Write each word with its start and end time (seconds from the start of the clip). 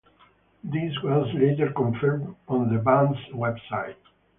This 0.63 0.97
was 1.03 1.31
later 1.35 1.71
confirmed 1.73 2.35
on 2.47 2.73
the 2.75 2.79
band's 2.81 3.19
website. 3.35 3.97